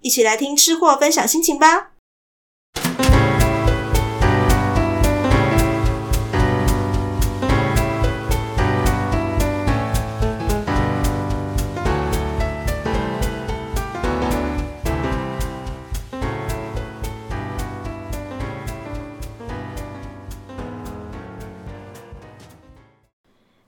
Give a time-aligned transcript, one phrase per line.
[0.00, 1.90] 一起来听吃货分享心情吧。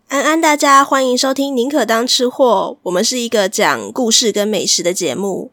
[0.06, 5.52] 安安，大家欢迎收听《宁可当吃货》，我们是一个讲故事跟美食的节目。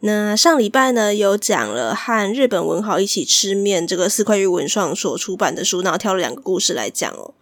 [0.00, 7.34] 那上礼拜呢，有讲了和日本文豪一起吃面这个四块玉文创所出版的书，然后挑了两个故事来讲哦。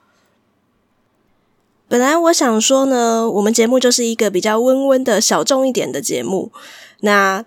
[1.89, 6.51] 本来我想说呢，我们节目就是一个比较温温的小众一点的节目，
[7.01, 7.45] 那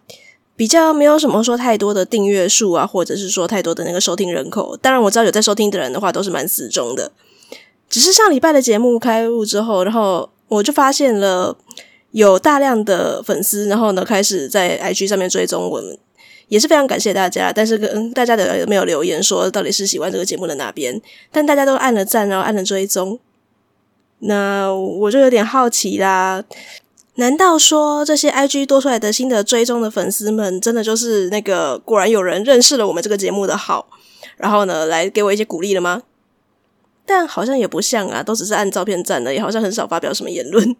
[0.56, 4.78] 比较没有什么说太多的订阅数啊，或者是说太多的那个收听人口。
[4.78, 7.12] 当然我知道有在收听的人的话，都是蛮死忠的。
[7.90, 11.58] 只是上礼拜的节目开录之后，然后我就发现了
[12.12, 15.98] 有大量的粉丝，然后呢开始在 IG 上面追踪我们，
[16.48, 17.54] 也是非常感谢大家。
[17.54, 23.20] 但是跟大家的没有留言说到底是喜欢这个节目的哪边，但大家都按了赞，然后按了追踪。
[24.20, 26.44] 那我就有点好奇啦，
[27.16, 33.88] 难道说这些 IG 多出来的新的追踪的粉丝们，真的就是那个果然有人认识了我们这个节目的好，
[34.36, 36.02] 然后呢来给我一些鼓励了吗？
[37.06, 40.76] 但好像也不像啊，都只是按照片赞的，也好像很少发表什么言论。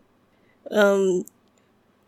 [0.70, 1.24] 嗯，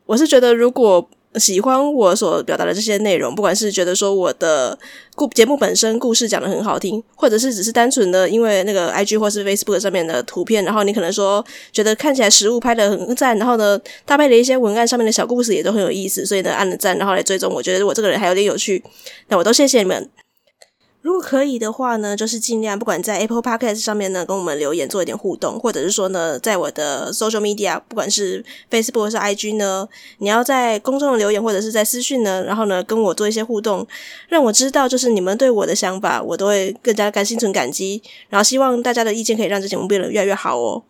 [0.05, 4.77] 我是觉得，如果喜欢我所表达的这些内容，不管是觉得说我的
[5.15, 18.83] 故节目本身故事讲得很好听，或者是只是单纯的因为那个 IG 或是 Facebook 上面的图片，然后你可能说觉得看起来食物拍得很赞，然后呢搭配了一些文案上面的小故事也都很有意思，所以呢按了赞，然后来追踪，我觉得我这个人还有点有趣，
[19.29, 20.09] 那我都谢谢你们。
[21.01, 29.87] 如果可以的话呢，就是尽量不管在 Apple Podcast 上面呢，跟我们留言做一点互动，或者是说呢，在我的 Social Media，不管是 Facebook 或是 IG 呢，
[30.19, 33.87] 你要在公众的留言或者是在私讯呢，然后呢跟我做一些互动，
[34.29, 40.83] 让我知道就是你们对我的想法，我都会更加感心存感激，然后希望大家的意见可以让这节目变得越来越好哦。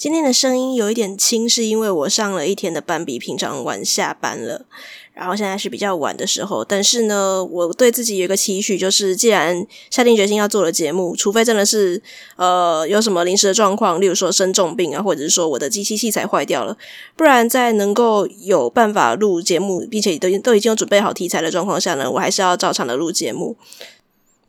[0.00, 4.64] 今天的声音有一点轻，是因为我上了一天的班，比平常晚下班了。
[5.12, 12.00] 然后现在是比较晚的时候，但是呢，我对自己有一个期许，就是既然下定决心要做了节目，除非真的是
[12.36, 16.78] 呃有什么临时的状况，例如说生重病啊，或者是说我的机器器材坏掉了，
[17.14, 23.54] 不然在能够有办法录节目，并且都都已经有准备好题材的状况下呢，我还是要照常的录节目。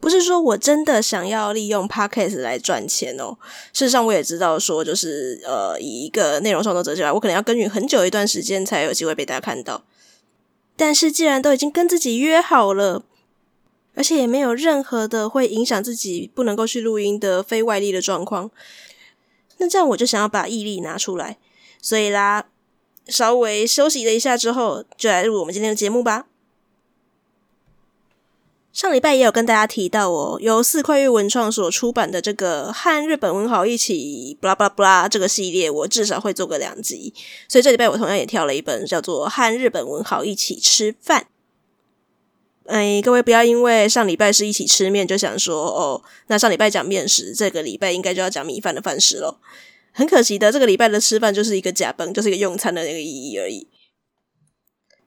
[0.02, 3.38] 不是说我真的想要利用 Podcast 来赚钱哦。
[3.72, 9.84] 事实上，我也知道说，就是呃，以一个内容创作者起来，我可能要耕耘很久一段时间，才有机会被大家看到。
[10.76, 13.04] 但是，既然都已经跟自己约好了，
[13.94, 18.50] 而且也没有任何的会影响自己不能够去录音的非外力的状况，
[19.60, 21.38] 那这样我就想要把毅力拿出来。
[21.80, 22.48] 所以啦，
[23.08, 26.26] 稍微休息了一下之后，就来录我们今天的节目吧。
[28.74, 37.14] 上礼拜也有跟大家提到哦，由四块玉文创所出版的这个和日本文豪一起布拉布拉布拉这个系列，我至少会做个两集。
[37.50, 41.28] 所以这礼拜我同样也挑了一本叫做《和日本文豪一起吃饭》。
[42.72, 49.42] 哎，各位不要因为上礼拜是一起吃面就想说哦，那上礼拜讲面食，这个礼拜应该就要讲米饭的饭食咯。
[49.92, 53.68] 很可惜的，这个礼拜的吃饭就是一个假崩，就是一个用餐的那个意义而已。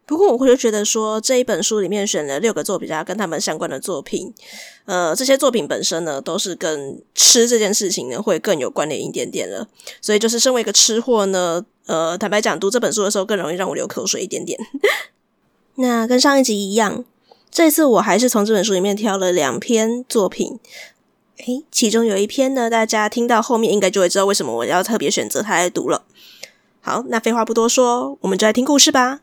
[0.07, 4.33] 不过，我会觉得说，这一本书里面选了六个作品家跟他们相关的作品，
[4.85, 9.67] 呃，这些作品本身呢，都是跟吃这件事情呢会更有关联一点点了。
[10.03, 14.59] 所以，就是身为一个吃货呢，呃，坦白讲，读这本书的时候更容易让我流口水一点点。
[15.77, 17.05] 那跟上一集一样，
[17.51, 20.61] 这次我还是从这本书里面挑了两篇作品。
[21.47, 26.05] 诶，其中有一篇呢，大家听到后面应该就会知道为什么我要特别选择它来读了。
[26.81, 29.21] 好，那废话不多说，我们就来听故事吧。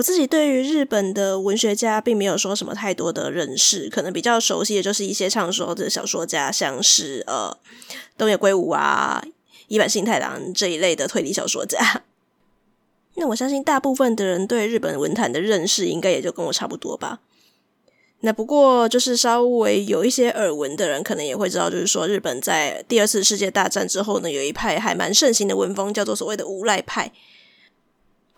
[0.00, 7.54] 我自己对于日本的文学家并没有说什么太多的认识，可能比较熟悉的就是一些畅销的小说家，像是呃
[8.16, 9.22] 东野圭吾啊、
[9.68, 12.02] 伊坂幸太郎这一类的推理小说家。
[13.16, 17.20] 那我相信大部分的人对日本文坛的认识，应该也就跟我差不多吧。
[18.20, 27.12] 那不过就是稍微有一些耳闻的人，可能也会知道，就是说日本在第二次世界大战之后呢，有一派还蛮盛行的文风，叫做所谓的无赖派。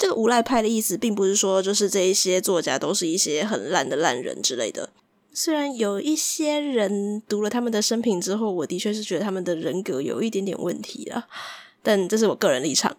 [0.02, 4.90] 这个无赖派的意思，并不是说就是这一些作家都是一些很烂的烂人之类的。
[5.32, 11.28] 虽然有一些人读了他们的生平之后，我的确是觉得他们的人格有一点点问题啊，
[11.84, 12.96] 但这是我个人立场。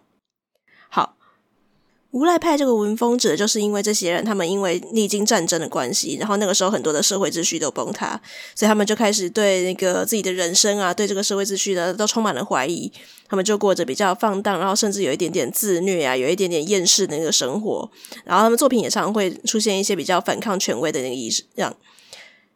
[2.14, 8.10] 无赖派这个文风指的就是因为这些人，他们因为历经战争的关系，然后那个时候很多的社会秩序都崩塌，
[8.54, 12.90] 所以他们就开始对那个自己的人生啊，对这个社会秩序的都充满了怀疑。
[13.26, 17.90] 他们就过着比较放荡，然后甚至有一点点自虐啊，有一点点厌世的那个生活。
[18.24, 21.42] 然后他们作品也常会出现一些比较反抗权威的那个意识。
[21.56, 21.74] 这样，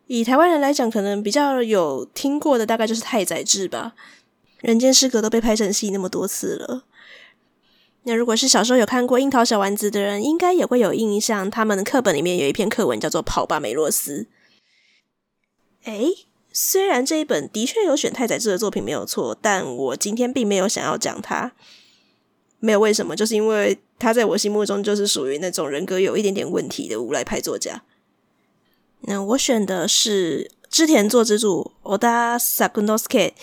[0.06, 3.94] 以台湾人来讲，可能比较有听过的大概就是太宰治吧，
[4.60, 6.84] 《人间失格》都被拍成戏那么多次了。
[8.08, 11.50] 那如果是小时候有看过《樱桃小丸子》的人，应该也会有印象。
[11.50, 14.26] 他们的课本里面有一篇课文叫做《跑吧，梅洛斯》。
[15.92, 21.52] 诶，虽然这一本的确有选太宰治的作品没有错，但我今天并没有想要讲他。
[22.60, 27.82] 没有为什么，就是因为他在我心目中就是属于那种人格有一点点问题的无赖派作家。
[29.02, 33.34] 那我选的是织田作之助小田作之助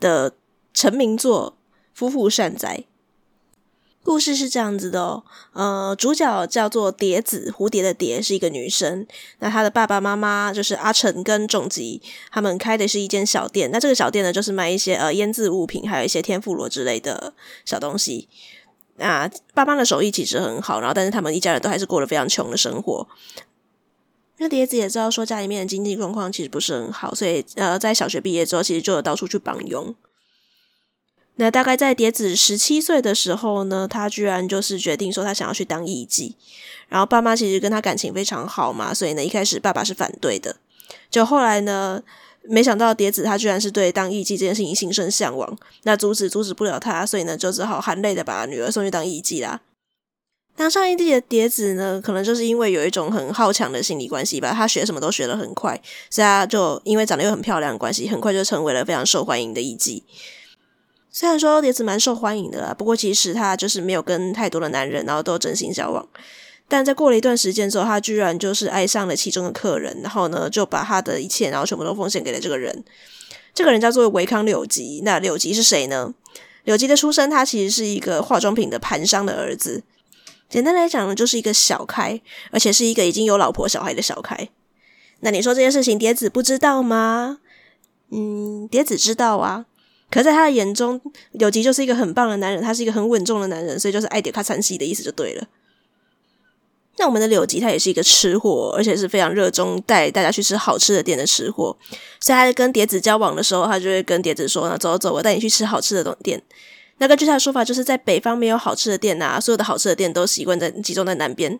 [0.00, 0.34] 的
[0.74, 1.56] 成名作
[1.96, 2.78] 《夫妇善哉》。
[4.08, 5.22] 故事是这样子的哦，
[5.52, 9.06] 呃，主角叫做蝶子，蝴蝶的蝶是一个女生。
[9.40, 12.00] 那她的爸爸妈妈就是阿成跟重吉，
[12.32, 13.70] 他们开的是一间小店。
[13.70, 17.34] 那这个小店呢，就是卖一些呃腌制物品，还有一些天妇罗之类的
[17.66, 18.30] 小东西。
[18.96, 23.06] 那爸妈的手艺其实很好，然后但是他们一家人都还是过得非常穷的生活。
[24.38, 29.94] 那蝶子也知道说家里面的经济状况其实不是很好，所以呃，在小学毕业之后，其实就有到处去帮佣。
[31.40, 36.32] 那大概在蝶子十七岁的时候呢，他居然就是决定说他想要去当艺妓。
[36.88, 40.56] 然后爸妈其实跟他感情非常好嘛，所以呢一开始爸爸是反对的。
[41.08, 42.02] 就后来呢，
[42.42, 49.60] 没想到蝶子他居然是对当艺妓这件事情心生向往，那阻止阻止不了他，所以呢就只好含泪的把女儿送去当艺妓啦。
[50.56, 55.80] 当上艺妓的蝶子呢，可能就是因为有一种很好强的心理关系吧，他学什么都学得很快，
[56.10, 60.02] 所以他就因为长得又很漂亮的关系，很快就成为了非常受欢迎的艺妓。
[61.10, 66.06] 虽然说蝶子蛮受欢迎的啦，不过其实他就是没有跟太多的男人，然后都真心交往。
[66.68, 72.84] 但在过了一段时间之后，他居然就是爱上了其中的客人，然后呢就把他的一切，然后全部都奉献给了这个人。
[73.54, 75.00] 这个人叫做维康柳吉。
[75.02, 76.12] 那柳吉是谁呢？
[76.64, 79.82] 柳吉的出生，他其实是一个化妆品的盘商的儿子。
[80.50, 82.20] 简单来讲呢，就是一个小开，
[82.50, 84.48] 而且是一个已经有老婆小孩的小开。
[85.20, 87.38] 那你说这件事情，蝶子不知道吗？
[88.10, 89.64] 嗯，蝶子知道啊。
[90.10, 91.00] 可在他的眼中，
[91.32, 95.46] 柳吉就是一个很棒的男人，他是一个很稳重的男人，所以就是爱点卡惨戏的意思就对了。
[96.96, 101.76] 那我们的柳吉他也是一个吃货，而且是非常热衷带大家去吃好吃的店的吃货。
[102.18, 106.42] 所以他跟蝶子交往的时候，他就会跟蝶子说：“那走走，我带你去吃好吃的店。”
[106.98, 111.56] 那根据他的说法，就是在北方没有好吃的店呐，所有的好吃的店都习惯在集中在南边，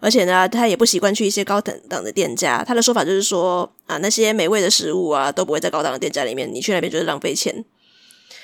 [0.00, 2.64] 而且呢，他也不习惯去一些高等档的店家。
[2.64, 7.64] 他的说法就是说：“啊，那些美味的食物啊，都不会在高档的店家里面，你去那边就是浪费钱。”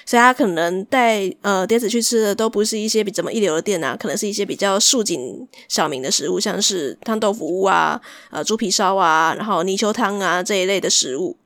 [0.08, 8.00] 所以他可能带呃碟子去吃的都不是一些比怎么一流的店啊，可能是一些比较市井小民的食物，像是汤豆腐屋啊、
[8.30, 11.36] 呃猪皮烧啊，然后泥鳅汤啊这一类的食物。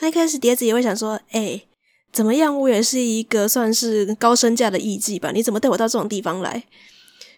[0.00, 1.62] 那一开始碟子也会想说，哎、
[2.12, 5.30] 怎么样，我也是一个算是高身价的艺妓吧？
[5.32, 6.64] 你怎么带我到这种地方来？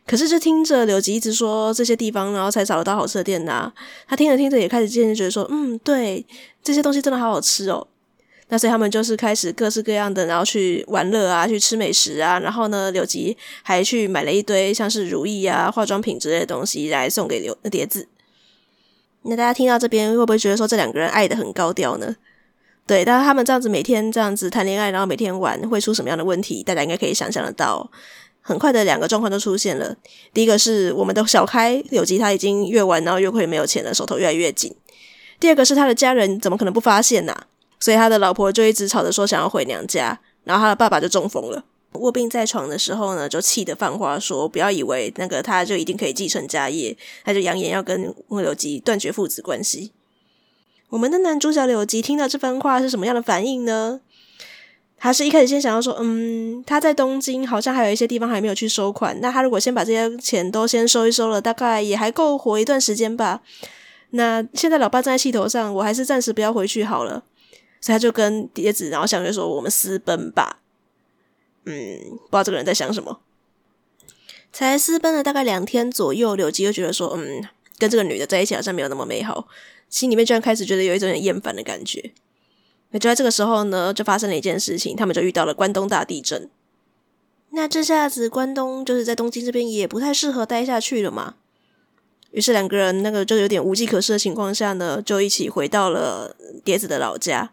[0.07, 3.71] 可是就听着柳吉一直说这些地方，然后才找得到好吃的店啊。
[4.09, 6.25] 他听着听着也开始渐渐觉得说，嗯，对，
[6.63, 7.87] 这些东西真的好好吃哦。
[8.55, 18.07] 那所以他们就是开始各式各样的，然后去玩乐啊，去吃美食啊，然后呢，柳吉还去买了一堆像是如意啊、化妆品之类的东西来送给柳蝶子。
[19.23, 22.15] 那大家听到这边会不会觉得说这两个人爱得很高调呢？
[22.87, 26.63] 对，但是他们这样子每天这样子谈恋爱，然后每天玩，会出什么样的问题？
[26.63, 27.91] 大家应该可以想象得到。
[28.41, 29.97] 很快的两个状况都出现了。
[30.33, 34.73] 第一个是我们的小开柳吉他已经越玩然后越会没有钱了，手头越来越紧。
[35.41, 37.35] 第二个是他的家人怎么可能不发现呢、
[37.85, 41.63] 所以他的老婆就一直吵着说想要回娘家，然后他的爸爸就中风了，
[41.93, 49.93] 卧病在床的时候呢，就气得放话说不要以为那个他就一定可以继承家业，他就扬言要跟柳吉断绝父子关系。
[50.89, 54.01] 我们的男主角柳吉听到这番话是什么样的反应呢？
[54.97, 63.43] 他是一开始先想要说，嗯，他在东京好像还有一些地方还没有去收款，那他如果先把这些钱都先收一收了，大概也还够活一段时间吧。
[64.13, 67.23] 那现在老爸站在气头上，我还是暂时不要回去好了。
[67.85, 70.61] 所以他就跟蝶子，然后相约说：“我们私奔吧。”
[71.67, 73.21] 嗯，不知道这个人在想什么。
[74.55, 79.47] 才私奔了大概两天左右，柳吉又觉得说：“嗯，跟这个女的在一起好像没有那么美好，
[79.91, 82.15] 心里面居然开始觉得有一种厌烦的感觉。”
[82.93, 86.49] 那就在这个时候呢，就发生了一件事情，他们就遇到了关东大地震。
[87.51, 91.35] 那这下子关东就是在东京这边也不太适合待下去了嘛。
[92.31, 97.53] 于是两个人那个就有点无计可施的情况下呢，就一起回到了蝶子的老家。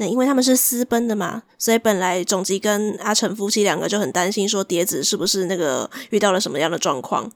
[0.00, 7.30] 那因为他们是私奔的嘛，所以本来总吉跟阿成夫妻两个就很担心，说蝶子是不是那个遇到了什么样的状况。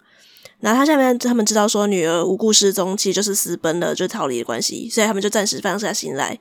[0.60, 6.38] 那他下面他们知道说女儿无故失踪，其实就是私奔了，就逃离的关系，所以他们就暂时放下心来。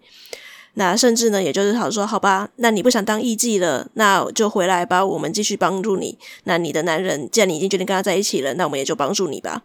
[0.75, 6.19] 那甚至呢，也就是好说，好吧，那你不想当艺妓了，那就回来吧，我们继续帮助你。
[6.43, 9.63] 那你的男人，既然你已经决定跟他在一起了，那我们也就帮助你吧。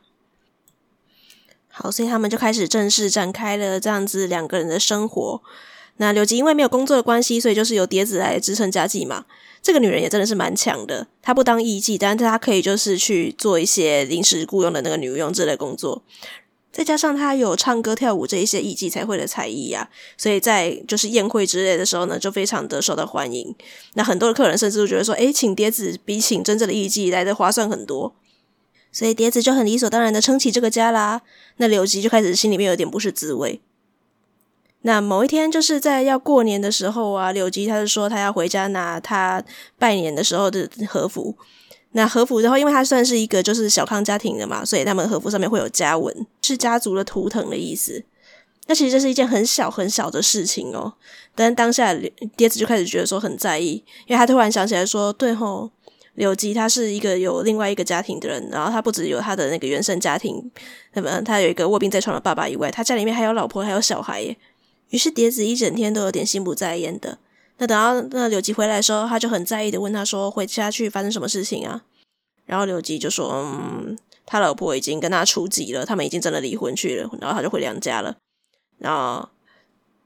[1.68, 5.42] 好，所以他们就开始正式展开了这样子两个人的生活。
[5.98, 9.24] 那柳吉因为没有工作的关系，所以就是由蝶子来支撑家计嘛。
[9.62, 16.02] 这个女人也真的是蛮强的，她不当艺妓，但是她可以就是去做一些临时雇佣的那个女佣之类工作。
[16.70, 19.88] 再加上她有唱歌跳舞这一些艺妓才会的才艺呀，
[20.18, 23.54] 所以在就是宴会之类的时候呢，就非常的受到欢迎。
[23.94, 28.14] 那很多的客人甚至都觉得说，诶，请蝶子比请真正的艺妓来的划算很多。
[28.92, 31.22] 所以蝶子就很理所当然的撑起这个家啦。
[31.56, 33.60] 那柳吉就开始心里面有点不是滋味。
[34.86, 39.42] 那某一天就是在要过年的时候啊，柳吉他就说他要回家拿他
[39.80, 41.36] 拜年的时候的和服。
[41.90, 48.04] 那和服之后，因为他算是一个就是小康家庭的嘛，所以他们和服上面会有家纹，是家族的图腾的意思。
[48.68, 50.94] 那其实这是一件很小很小的事情哦。
[51.34, 51.92] 但当下
[52.36, 55.72] 蝶子就开始觉得说很在意，因为他突然想起来说，对吼。
[56.14, 60.50] 柳吉他是一个有另外一个家庭的人，然后他不只有他的那个原生家庭，
[60.94, 64.36] 那么他有一个卧病在床的爸爸以外，他家里面还有老婆还有小孩耶。
[64.90, 67.18] 于是蝶子一整天都有点心不在焉的。
[67.58, 71.82] 那等到那柳吉回来的时候，他就很在意的问他说：“回家去发生什么事情啊？”
[72.44, 78.14] 然后柳吉就说：“嗯，他老婆已经跟他出籍了，他们已经真的离婚去了，然后他就回娘家了。
[78.78, 79.28] 然后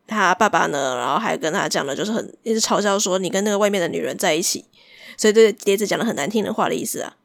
[0.06, 4.64] 他爸爸呢，然后还跟他讲了，就是很一直嘲笑说：‘你跟那个外面的女人在一起。’”
[5.18, 7.16] 所以对碟子讲了很难听的话的意思啊。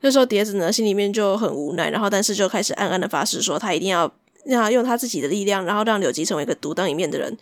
[0.00, 4.12] 这时候碟子呢心里面就很无奈，然后但是就开始暗暗的发誓说，他一定要
[4.46, 7.36] 让他用他自己的力量，然后让柳吉成为一个独当一面的人，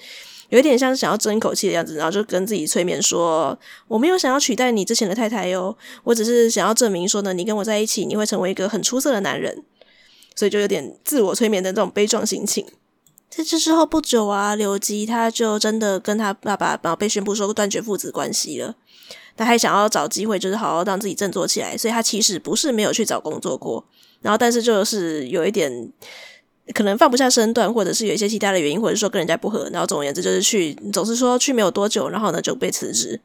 [0.49, 3.59] 有一点像是想要争一口气的样子，然后就跟自己催眠说，
[3.89, 9.63] 我没有想要取代你之前的太太哟，我只是想要证明说呢，你跟我在一起，你会成为一个很出色的男人。
[10.37, 12.67] 所以就有点自我催眠的这种悲壮心情。
[13.31, 18.75] 在这之后不久啊，柳吉他就真的跟他爸爸然后被宣布说断绝父子关系了。
[19.37, 23.85] 他还想要找机会，就是好好让自己振作起来，所以他其实不是没有去找工作过，
[24.23, 25.89] 然后但是就是有一点
[26.73, 33.21] 可能放不下身段，或者是有一些其他的原因，或者说跟人家不合，然后总而言之就是去，总是说去没有多久，然后呢就被辞职，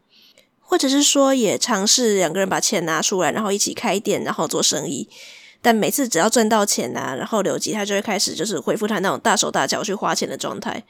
[0.59, 5.07] 或者是说也尝试两个人把钱拿出来，然后一起开店，然后做生意，
[5.61, 10.83] 但每次只要赚到钱啊，然后刘吉他就会开始就是恢复他那种大手大脚去花钱的状态。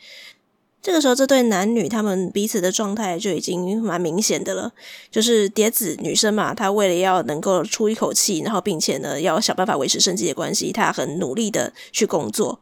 [0.81, 4.71] 这个时候，这对男女他们彼此的状态就已经蛮明显的了。
[5.11, 12.61] 就是蝶子女生嘛，她为了要能够出一口气，然后并且呢，要想办法维持生计的关系，她很努力的去工作。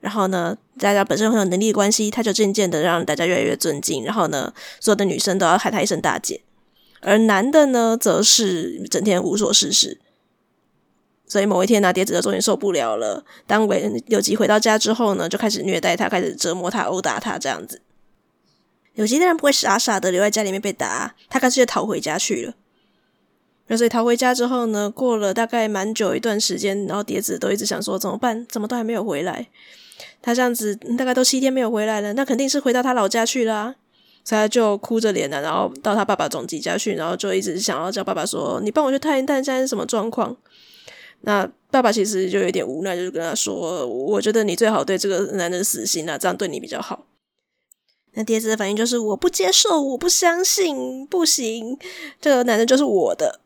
[0.00, 4.04] 然后呢，大家本身很有能力的关系，她就渐渐的让大家越来越尊敬。
[4.04, 6.40] 然后呢，所有的女生都要喊她一声大姐。
[7.00, 10.00] 而男的呢，则是整天无所事事。
[11.32, 13.24] 所以某一天呢，蝶子就终于受不了了。
[13.46, 17.80] 当尾柳吉回到家之后呢，就开始虐待他，开始折磨他、殴打他这样子。
[18.96, 22.52] 有吉当然不会傻傻的留在家里面被打，他干脆就逃回家去了。
[23.68, 28.46] 那所以逃回家之后呢，过了大概蛮久一段时间，然后蝶子都一直想说怎么办？
[28.50, 29.48] 怎么都还没有回来？
[30.20, 33.76] 他这样子大概都七天没有回来了，那肯定是回到他老家去啦。
[34.22, 40.36] 所以他就哭着脸的，然后到他爸爸总吉家去，然后就一直想要叫爸爸说：“你帮我去探一探，现在是什么状况？”
[41.22, 47.06] 那爸爸其实就有点无奈，就是跟他说：“我觉得你最好对这个男人死心啊，这样对你比较好。”
[48.14, 51.78] 那爹子的反应就是：“我不接受，我不相信，不行，
[52.20, 53.40] 这个男人就是我的。”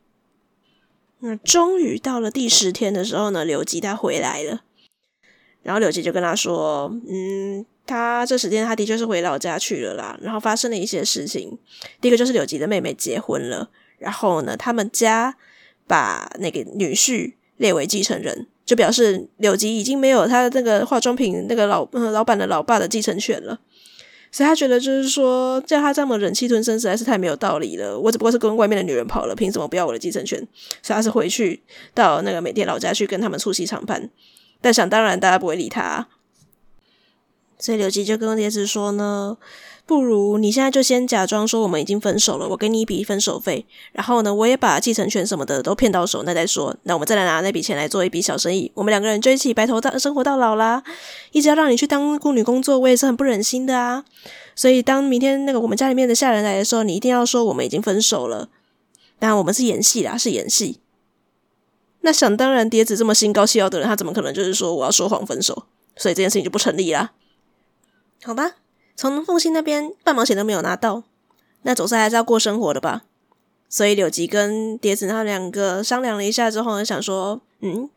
[1.21, 4.63] 那终于到了第十天的时候呢，柳吉他回来了，
[5.63, 11.57] 然后柳吉就跟他说：“嗯，他这十天他的确是回老家去了啦，然后发生了一些事情。
[12.01, 13.69] 第一个就是柳吉的妹妹结婚了，
[13.99, 15.37] 然后呢，他们家
[15.87, 23.59] 把那个女婿。”列为继承人，就表示柳吉已经没有他的那个化妆品那个老、呃、老板的老爸的继承权了。
[24.29, 27.97] 所以他觉得就是说叫他这么忍气吞声实在是太没有道理了。
[27.97, 30.37] 我只不过是跟外面的女人跑了，凭什么不要我的继承权？
[30.83, 31.61] 所以他是回去
[31.93, 34.09] 到那个美甸老家去跟他们促膝长谈。
[34.59, 36.07] 但想当然，大家不会理他。
[37.59, 39.37] 所以刘吉就跟蝶子说呢。
[39.85, 50.83] 不如你现在就先假装说我们已经分手了，我给你一笔分手费，然后呢，我也把继承权什么的都骗到手，那再说，那我们再来拿那笔钱来做一笔小生意，我们两个人就一起白头到生活到老啦。
[51.31, 54.03] 一直要让你去当顾女工作，我也是很不忍心的啊。
[54.57, 58.49] 所以当明天那个我们家里面的下人来的时候，你一定要说我们已经分手了。
[59.19, 60.81] 当然我们是演戏啦，是演戏。
[62.01, 65.63] 那想当然，蝶子这么心高气傲的人，他怎么可能就是说我要说谎分手？
[65.95, 67.11] 所以这件事情就不成立啦。
[68.27, 68.55] 好吧。
[68.93, 71.03] 从父亲那边半毛钱都没有拿到，
[71.61, 73.03] 那总算还是要过生活的吧。
[73.69, 77.89] 所以柳吉跟蝶子他们两个商量了一下之后呢，想说，嗯，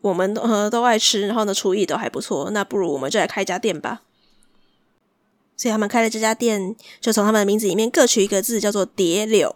[0.00, 4.00] 我们都呃都爱吃，然后呢厨艺都还不错，那不如我们就来开一家店吧。
[5.58, 9.54] 所以他们开了这家店，就从他们的名字里面各取一个字，叫做蝶柳。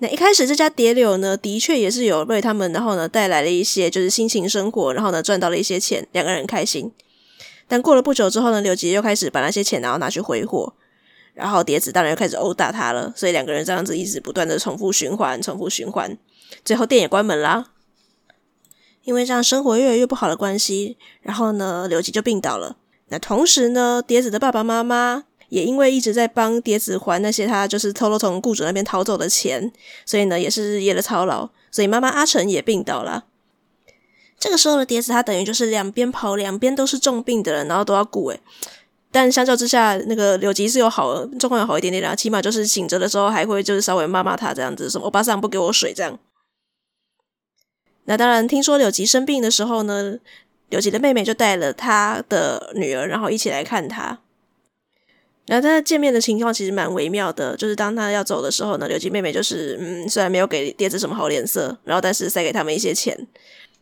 [0.00, 6.92] 那一开始这家蝶柳呢，的确也是有为他们，然后呢带来了一些就是心情生活，然后呢赚到了一些钱，两个人开心。
[7.68, 10.72] 但过了不久之后呢，刘吉又开始把那些钱然后拿去挥霍，
[11.34, 16.16] 然后碟子当然又开始殴打他了，所以两个人这样子一直不断的重复循环，重复循环，
[16.64, 17.72] 最后店也关门啦。
[19.04, 22.76] 因为这样生活越来越不好的关系，然后呢，刘吉就病倒了。
[23.08, 29.72] 那同时呢，碟子的爸爸妈妈也因为一直在帮碟子还那些他就是偷偷从雇主那边逃走的钱，
[30.04, 33.26] 所以呢也是日夜的操劳，所以妈妈阿成也病倒了。
[34.38, 38.40] 这个时候的碟子，他等于就是两边跑，两边都是重病的人，然后都要顾诶。
[39.10, 46.18] 但相较之下，那个柳吉是有好状况，有好一点点的，起码就是醒着的时候还会就是稍微骂骂他这样子，什么欧巴桑不给我水这样。
[48.04, 50.18] 那当然，听说柳吉生病的时候呢，
[50.68, 54.18] 柳吉的妹妹就带了他的女儿，然后一起来看他。
[55.46, 63.26] 然后他见面的情况其实蛮微妙的，就是当他要走的时候呢，柳吉妹妹就是嗯，虽然没有给碟子什么好脸色，然后但是塞给他们一些钱。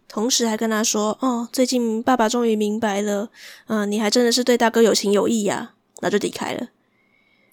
[0.08, 3.30] 同时还跟他说：“哦，最近爸爸终于明白了，
[3.66, 6.68] 嗯、你还真的是对大哥有情有义呀。”那就离开了。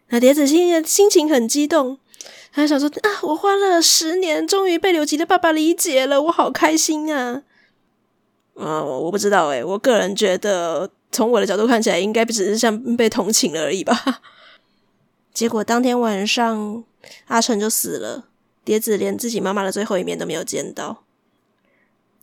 [0.10, 1.98] 那蝶子心心情很激动，
[2.52, 7.44] 他想说：“啊，我花了十年，终于被柳吉的爸爸理解了，我好开心啊！”
[8.56, 14.22] 嗯，我不知道诶，我个人觉得，从我的角度看起来，应该只是像被同情了而已吧。
[15.34, 16.84] 结果当天晚上，
[17.28, 18.26] 阿成就死了，
[18.66, 21.04] 蝶子连自己妈妈的最后一面都没有见到。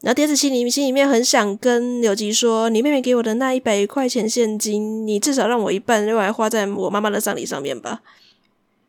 [0.01, 8.01] 然后蝶子心里心里面很想跟柳吉说：“你妹妹给我的那一百块钱现金，你至少让我一半用来花在我妈妈的葬礼上面吧。”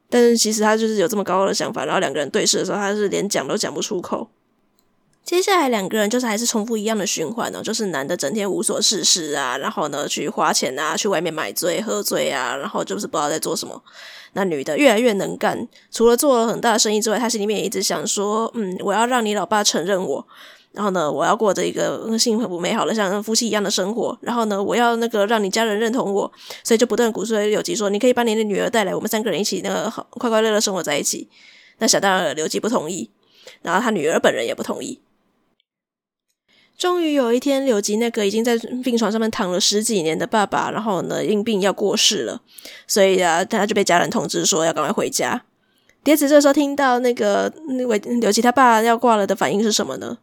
[0.07, 1.83] 但是其实他就是有这么高傲的想法。
[1.83, 4.29] 然后两个人对视的时候，他是连讲都讲不出口。
[5.23, 13.83] 接下来两个人就是还是重复一样的循环呢，就是男的整天无所事事啊，然后呢去花钱啊，去外面买醉喝醉啊，然后就是不知道在做什么。
[14.33, 20.27] 那女的越来越能干，除了做了很大的生意之外，她心里面也一直想说：“嗯，我要让你老爸承认我。”
[20.71, 24.17] 然后呢，我要过着一个幸福美好的像夫妻一样的生活。
[24.21, 26.31] 然后呢，我要那个让你家人认同我，
[26.63, 31.27] 所以就不断鼓吹柳吉说：“你可以把你的女儿带来，我们三个人一起那个好快快乐乐生活在一起。”
[31.79, 33.09] 那想当然，柳吉不同意，
[33.61, 34.99] 然后他女儿本人也不同意。
[36.77, 42.41] 终于有一天，柳吉那个已经在病床上面躺了十几年的爸爸，然后呢因病要过世了，
[42.87, 45.43] 所以啊，他就被家人通知说要赶快回家。
[46.03, 50.19] 蝶子这时候听到那个那位柳吉他爸要挂了的反应是什么呢？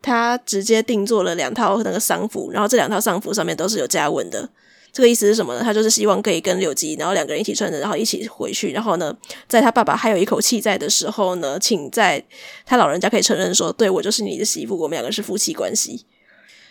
[0.00, 4.48] 他直接定做了两套那个丧服，然后这两套丧服上面都是有家纹的。
[4.92, 5.60] 这个意思是什么呢？
[5.62, 8.72] 他就是希望可以跟柳吉，然后两个人一起穿着，然后一起回去。
[8.72, 9.14] 然后呢，
[9.46, 12.24] 在他爸爸还有一口气在的时候呢，请在
[12.64, 16.06] 他老人家可以承认说，对，我就是你的媳妇，我们两个是夫妻关系。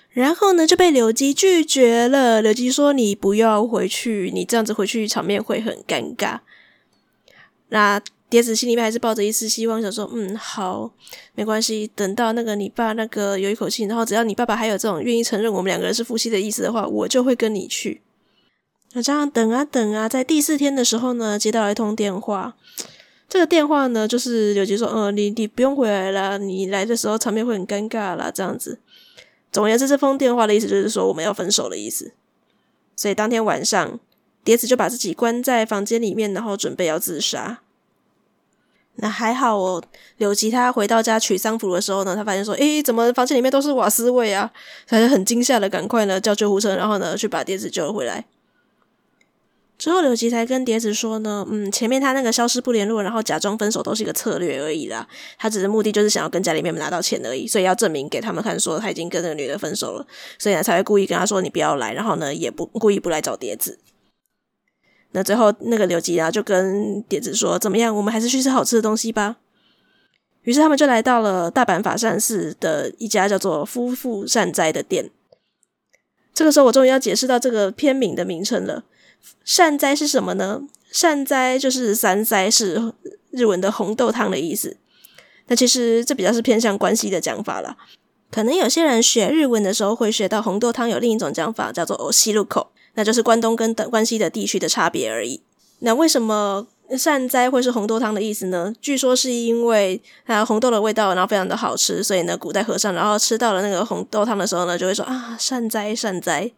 [0.09, 2.41] 然后呢，就被柳吉拒绝了。
[2.41, 6.39] 柳吉说：“你不要回去，你这样子回去场面会很尴尬。”
[7.69, 8.01] 那。
[8.29, 10.91] 蝶子心里面还是抱着一丝希望，想说：“嗯，好，
[11.35, 11.89] 没关系。
[11.95, 18.01] 等到那个你爸那个有一口气，然后只要你爸爸还有这种愿意承认我们两个人是夫妻的意思的话，我就会跟你去。”
[18.93, 22.55] 那这样等啊等啊，在第四天的时候呢，接到了一通电话。
[23.27, 28.79] 这个电话呢，就是柳吉说：“嗯，你你不用回来了，你来的时候场面会很尴尬啦。”这样子。
[29.51, 32.13] 总而言之，这封电话的意思就是说我们要分手的意思。
[32.95, 33.99] 所以当天晚上，
[34.43, 37.61] 蝶子就把自己关在房间里面，然后准备要自杀。
[38.97, 39.83] 那还好哦，
[40.17, 44.49] 柳吉他回到家取丧服的时候呢，他发现说：“诶，怎么房间里面都是瓦斯味啊？”
[44.87, 48.25] 他就很惊吓的赶快呢叫救护车，然后呢去把碟子救回来。
[49.77, 55.05] 之后柳吉才跟碟子说呢：“嗯，前面他那个消失不联络，然后假装分手都是一个策略而已啦。
[55.37, 60.07] 他只是目的就是想要跟家里面拿到钱而已，所以要证明给他们看说他已经跟那个女的分手了，
[60.39, 63.77] 所以才会故意跟他说你不要来，然后呢也不故意不来找碟子。”
[65.14, 67.94] 那最后那个刘吉啊就跟蝶子说：“怎么样？
[67.94, 69.36] 我们还是去吃好吃的东西吧。”
[70.42, 75.10] 于是他们就来到了大阪法善寺的一家叫做“夫妇善哉”的店。
[76.32, 78.84] 这个时候，我终于要解释到这个片名的名称了。
[79.44, 80.62] 善哉是什么呢？
[80.90, 82.94] 善哉就是三哉，是
[83.30, 84.78] 日文的红豆汤的意思。
[85.48, 87.76] 那其实这比较是偏向关西的讲法啦。
[88.30, 95.41] 可能有些人学日文的时候会学到红豆汤有另一种讲法，叫做“おしるこ”， 那就是关东跟关西的地区的差别而已。
[95.79, 96.67] 那为什么？
[96.95, 98.71] 善哉会是红豆汤的意思呢？
[98.79, 106.51] 据说是因为它红豆的味道，然后非常的好吃，所以呢，古代和尚然后吃到了那个红豆汤的时候呢，就会说啊，善哉善哉。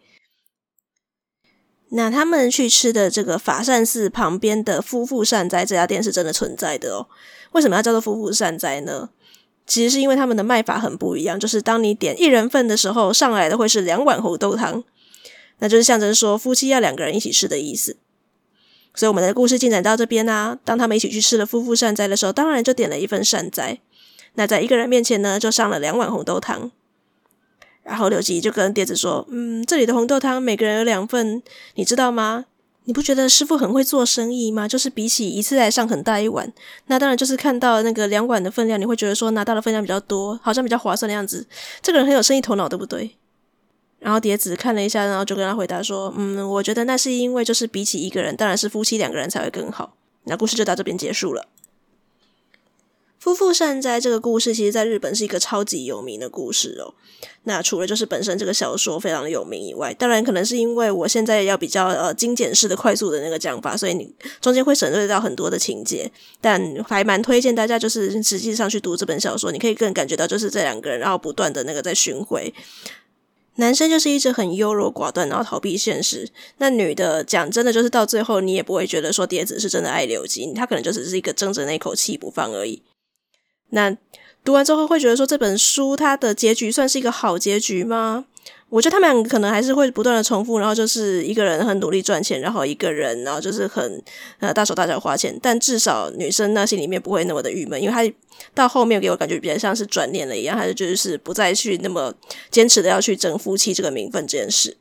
[1.92, 7.08] 那他们去吃的这个法善寺旁边的夫妇善哉这家店是真的存在的哦。
[7.54, 9.12] 为什么要叫做夫妇善哉呢？
[9.66, 14.84] 其实是因为他们的卖法很不一样，就是当你点一人份的时候，上来的会是两碗红豆汤，
[15.60, 17.98] 那就是象征说夫妻要两个人一起吃的意思。
[18.94, 23.80] 所以我们的故事进展到这边啊，当他们一起去吃了夫妇善哉的时候，当然就点了一份善哉。
[24.34, 26.72] 那在一个人面前呢，就上了两碗红豆汤。
[27.84, 31.42] 然后刘吉就跟蝶子说：“嗯，这里的红豆汤每个人有两份，
[31.76, 32.46] 你知道吗？
[32.84, 34.68] 你不觉得师傅很会做生意吗？
[34.68, 36.52] 就是比起一次来上很大一碗，
[36.88, 41.46] 那当然就是看到那个两碗的分量，你会觉得说拿到的分量比较多，好像比较划算的样子。
[41.82, 43.16] 这个人很有生意头脑，对不对？”
[44.00, 51.48] 然后蝶子看了一下，然后就跟他回答说：“嗯，我觉得那是因为就是比起一个人，当然是夫妻两个人才会更好。”那故事就到这边结束了。
[53.18, 56.94] 夫妇善哉这个故事，其实在日本是一个超级有名的故事哦。
[57.44, 66.10] 那除了就是本身这个小说非常的有名以外，当然可能是因为我现在要比较呃精简式的、快速的那个讲法，所以你中间会省略到很多的情节。
[66.40, 72.54] 但还蛮推荐大家就是实际上去读这本小说，你可以更感觉到就是这两个人然后不断的那个在巡回。
[73.58, 76.28] 男生就是一直很优柔寡断，然后逃避现实。
[76.58, 82.82] 那女的讲真的，就是到最后你也不会觉得说蝶子是真的爱刘金，她可能就只是一个争着那口气不放而已。
[83.70, 83.96] 那
[84.44, 88.26] 读完之后会觉得说这本书它的结局算是一个好结局吗？
[88.70, 94.04] 我觉得他们两个可能还是会不断的重复，然后就是一个人很努力赚钱，然后一个人然后就是很
[94.40, 98.16] 呃大手大脚花钱，但至少女生那心里面不会那么的郁闷，因为她
[98.54, 102.14] 到后面给我感觉比较像是转念了一样，还是就是不再去那么
[102.52, 104.76] 坚持的要去争夫妻这个名分这件事。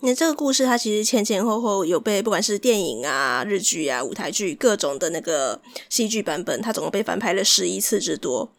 [0.00, 8.52] 那这个故事它其实前前后后有被不管是电影啊、日剧啊、舞台剧各种的那个戏剧版本，它总共被翻拍了十一次之多。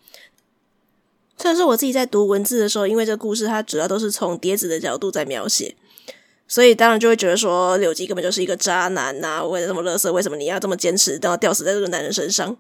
[1.38, 5.76] 虽然说我自己在读文字的时候，因为这个故事它主要都是从蝶子的角度在描写，
[6.48, 9.44] 所以当然就会觉得说柳吉根本就是一个渣男呐、啊！
[9.44, 12.58] 为了这么垃圾，为什么你要这么坚持，都要吊死在这个男人身上？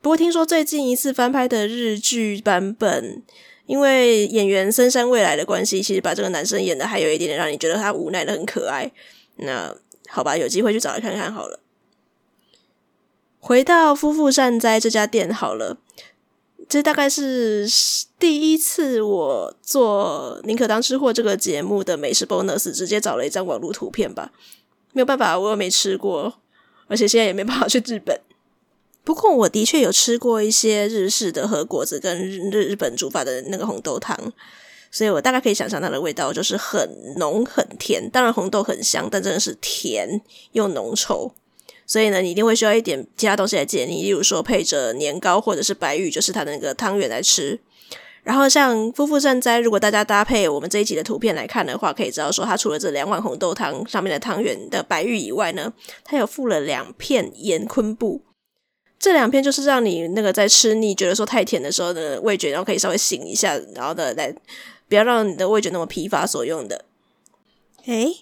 [0.00, 3.22] 不过听说最近一次翻拍的日剧版本，
[3.66, 8.90] 因为演员森山未来的关系，其实把这个男生演的还有一点点让你觉得他无奈的很可爱。
[9.36, 9.76] 那
[10.08, 11.60] 好吧，有机会去找来看看好了。
[13.38, 15.78] 回到夫妇善哉这家店好了。
[16.72, 17.68] 这大概是
[18.18, 24.32] 第一次我做宁可当吃货这个节目的美食 bonus，直接找了一张网络图片吧。
[24.94, 26.32] 没有办法，我又没吃过，
[26.86, 28.18] 而且现在也没办法去日本。
[29.04, 34.32] 不过我的确有吃过一些日式的和果子跟日日本煮法的那个红豆汤，
[34.90, 38.08] 所以我大概可以想象它的味道就是很浓很甜。
[38.08, 41.32] 当然红豆很香，但真的是甜又浓稠。
[41.92, 47.60] 所以呢，你一定会需要一点其他东西来解腻，例如说配着年糕或者是白玉，就是它的那个汤圆来吃。
[48.22, 55.70] 然后像夫妇善哉，如果大家搭配我们这一集的图片来看的话，可以知道说它除了这两碗红豆汤上面的汤圆的白玉以外呢，
[56.02, 58.22] 它有附了两片盐昆布。
[58.98, 64.34] 这两片就是让你那个在吃腻、觉得说太甜的时候的，味觉然后可以稍微醒一下，然后的来
[64.88, 66.86] 不要让你的味觉那么疲乏所用的。
[67.84, 68.16] 诶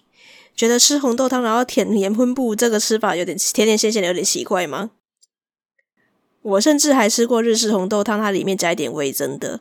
[0.61, 4.91] 觉得吃红豆汤然后舔盐昆布这个吃法有点甜甜咸咸的，有点奇怪吗？
[6.43, 9.61] 我甚至还吃过日式红豆汤，它里面加一点味增的。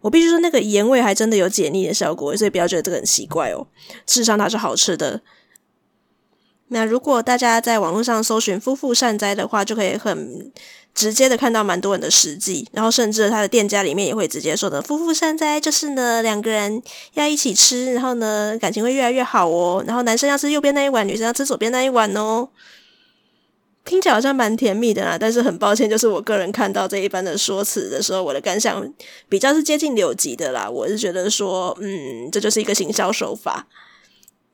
[0.00, 3.68] 我必须说，那个盐味还真的有解腻的效果，所以不要觉得这个很奇怪哦。
[4.08, 5.20] 事实上它是好吃的。
[6.66, 10.50] 那如果大家在网络上搜寻“夫妇善哉”的话，就可以很
[11.00, 16.82] 直接的看到蛮多人的实际，然后甚至他的店家里面也会直接说的“夫妇善哉”，就是呢两个人
[17.14, 19.82] 要一起吃，然后呢感情会越来越好哦。
[19.86, 22.50] 然后男生要吃右边那一碗，女生要吃左边那一碗哦。
[23.82, 28.86] 听起来好像蛮甜蜜的啦，但是很抱歉，就是我个人看到这一般的说辞的时候，我的感想
[29.26, 30.68] 比较是接近柳吉的啦。
[30.68, 33.66] 我是觉得说，嗯，这就是一个行销手法。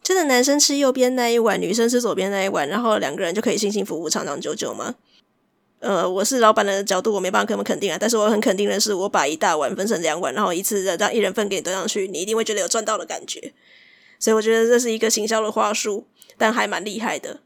[0.01, 4.95] 真的男生吃右边那一碗，女生吃左边那一碗，然后两个人就可以幸幸福福、长长久久吗？
[5.87, 7.97] 呃，我是老板的角度，我没办法这么肯定啊。
[7.99, 13.53] 但是我很肯定的是，我把一大碗分成两碗，然后一次的让一人份给你端上去，你一定会觉得有赚到的感觉。
[14.19, 17.39] 所以我觉得这是一个行销的话术，但还蛮厉害的。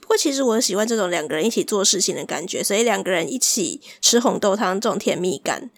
[0.00, 5.68] 不过其实我很喜欢这种两个人一起做事情的感觉，所以两个人一起吃红豆汤这种甜蜜感，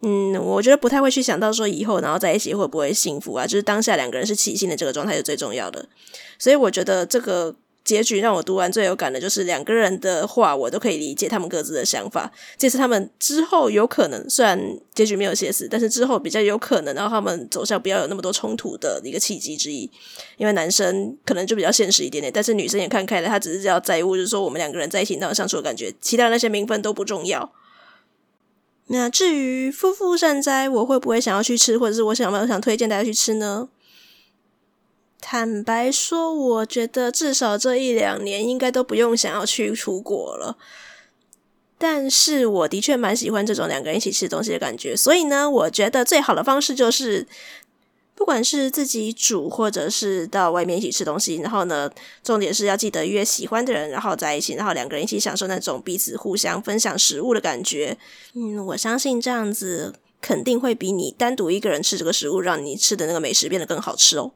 [0.00, 5.86] 嗯，我觉得不太会去想到说以后然后在一起会不会幸福啊，就是当下两个人是齐心的这个状态是最重要的，
[6.38, 7.54] 所以我觉得这个。
[7.86, 12.30] 结局让我读完最有感的就是两个人的话，我都可以理解他们各自的想法。
[12.58, 14.60] 这次他们之后有可能，虽然
[14.92, 19.88] 结局没有写死，但是之后比较有可能，然后他们走向不要有那么多冲突的一个契机之一。
[20.36, 27.52] 因为男生可能就比较现实一点点，但是女生也看开了，她只是要在乎，就是说我们两个人在一起那种相处的感觉，其他那些名分都不重要。
[28.88, 33.68] 那至于夫妇善哉，我会不会想要去吃，或者是我想不想推荐大家去吃呢？
[35.28, 40.56] 坦白说，我觉得至少这一两年应该都不用想要去出国了。
[41.76, 47.26] 但是我的确蛮喜欢这种两个人一起吃东西的感觉，所以呢，我觉得最好的方式就是，
[48.14, 51.90] 不管是自己煮，或者是到外面一起吃东西，然后呢，
[52.22, 57.98] 重点是要记得约喜欢的人，然后在一起，然后两个人一起享受那种彼此互相分享食物的感觉。
[58.34, 64.30] 嗯，我相信这样子肯定会比你单独一个人吃这个食物，让你吃的那个美食变得更好吃哦。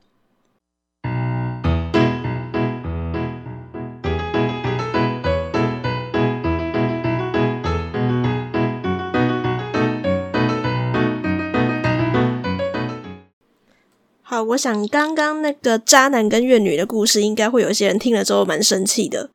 [14.30, 19.30] 好，我想刚刚那个渣男跟怨女的故事，应该会有些人听了之后蛮生气的。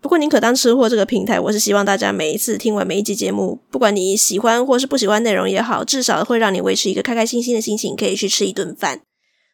[0.00, 9.02] 不过宁可当吃货这个平台，我是希望大家每一次听完每一集节目，不管你喜欢或是不喜欢内容也好，至少会让你维持一个开开心心的心情，可以去吃一顿饭。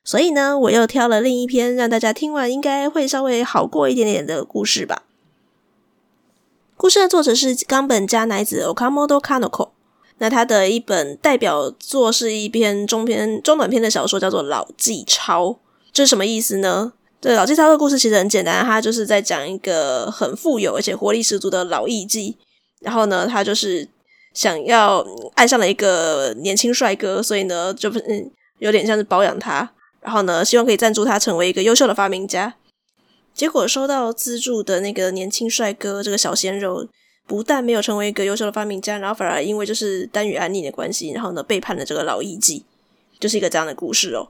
[0.05, 5.03] 所以呢，我又挑了另一篇让大家听完应该会稍微好过一点点的故事吧。
[6.77, 9.71] 故事的作者是冈本加乃子 Okamoto Kanoko。
[10.19, 15.47] 那他的一本代表作是一篇中篇中短篇的小说，叫做《老纪超》。
[15.93, 16.93] 这是什么意思呢？
[17.21, 22.35] 这老纪超的故事其实很简单，他就是在讲一个很富有而且活力十足的老艺妓。
[22.81, 23.89] 然后呢，他就是
[24.35, 25.05] 想要
[25.35, 29.71] 爱上了一个年轻帅哥，所以呢，就嗯有点像是包养他。
[30.01, 32.55] 然后呢，希望可以赞助他成为一个优秀的发明家。
[33.35, 36.89] 结果收到资助的那个年轻帅哥，这个小鲜肉。
[37.29, 42.63] 不但没有成为一个优秀的发明家，然后反而因为就是丹羽安宁的关系，然后呢背叛了这个老艺妓，
[43.21, 44.27] 就是一个这样的故事哦。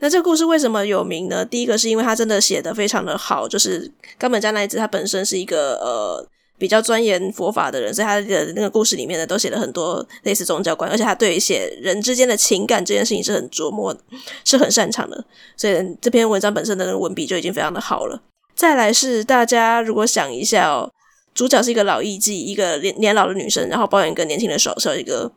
[0.00, 1.42] 那这个故事为什么有名呢？
[1.42, 13.96] 第一个是因为他真的写得非常的好，就是冈本加奈子他本身是一个呃比较钻研佛法的人，所以他的那个故事里面呢都写了很多类似宗教观，而且他对写人之间的情感这件事情是很琢磨，
[14.44, 15.24] 是很擅长的，
[15.56, 18.20] 所以这篇文章本身的那个文笔就已经非常的好了。
[18.54, 20.90] 再来是大家如果想一下哦。
[21.36, 25.30] 主角是一个老艺妓，一个年年老的女生，然后包养一个年轻的小帅哥，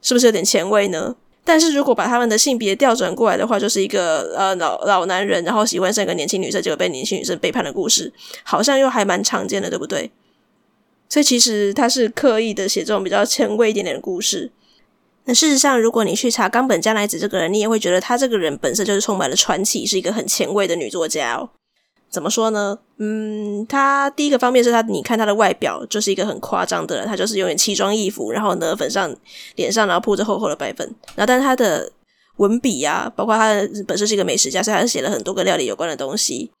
[0.00, 1.16] 是不是有点前卫呢？
[1.44, 8.12] 但是如果把他们的性别调转过来的话，就是一个呃老老男人，然后喜欢上一个年轻女生，结果被年轻女生背叛的故事，
[8.44, 10.10] 好像又还蛮常见的，对不对？
[11.08, 14.52] 所以其实他是刻意的写这种比较前卫一点点的故事。
[15.24, 21.50] 那事实上，如果你去查冈本加奈子这个人，你也会觉得他这个人本身就是充满了传奇，是一个很前卫的女作家哦。
[22.14, 22.78] 怎么说呢？
[22.98, 29.12] 嗯，他第一个方面是他，你看他的外表就是一个很夸张的人，他就是永远奇装异服，然后呢，粉上
[29.56, 31.90] 脸上然后铺着厚厚的白粉，然后但是他的
[32.36, 33.52] 文笔啊，包括他
[33.86, 36.52] 本身是一个美食家，所以他写了很多跟料理有关的东西。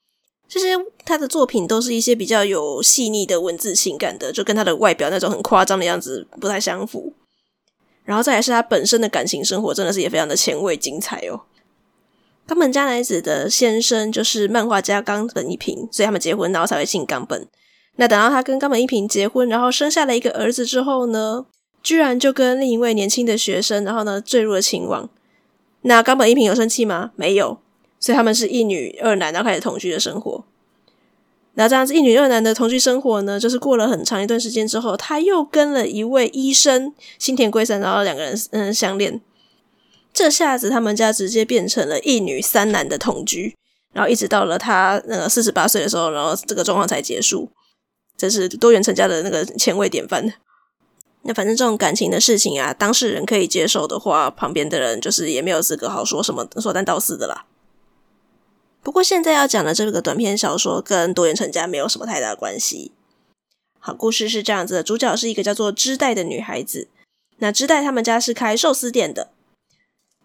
[0.48, 0.66] 其实
[1.06, 7.14] 他的作品都是一些比较有细腻的文字情感的，就跟他的外表那种很夸张的样子不太相符。
[8.04, 11.40] 然后再来是他本身的感情生活，真的是也非常的前卫精彩哦。
[12.46, 17.48] 冈本加乃子的先生就是漫画家冈本一平，所以他们结婚，然后才会姓冈本。
[17.96, 21.46] 那等到他跟冈本一平结婚，然后生下了一个儿子之后呢，
[21.82, 25.08] 居然就跟另一位年轻的学生，然后呢坠入了情网。
[25.82, 27.12] 那冈本一平有生气吗？
[27.16, 27.58] 没有，
[27.98, 30.44] 所以他们是一女二男，然后开始同居的生活。
[31.54, 39.20] 那这样子一女二男的同居生活呢，就是过了很长一段时间之后，他又跟了一位医生新田归三，然后两个人嗯相恋。
[40.14, 43.56] 这下子他们家直接变成了一女三男的同居，
[43.92, 47.50] 然后一直到了他那个四十八岁的时候，然后这个状况才结束。
[48.16, 50.32] 这是多元成家的那个前卫典范。
[51.22, 57.46] 那反正这种感情的事情啊，当事人可以接受的话，旁边的人就是也没有资格好说什么说三道四的啦。
[58.82, 62.92] 不过现在要讲的这个短篇小说跟多元成家没有什么太大的关系。
[63.80, 66.88] 好，故事是这样子的，主角是一个叫做织代的女孩子。
[67.38, 69.30] 那织代他们家是开寿司店的。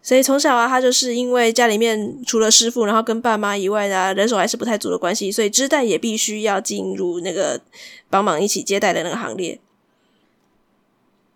[0.01, 7.61] 所以从小啊，他就是因为家里面除了师傅，然后跟爸妈以外的啊，人手还是不太足的关系，所以织带也必须要进入那个
[8.09, 9.59] 帮忙一起接待的那个行列。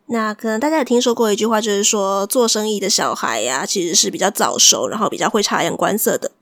[0.07, 6.32] 那可能大家也听说过一句话，就是说做生意的小孩呀，其实是比较早熟，然后比较会察言观色的。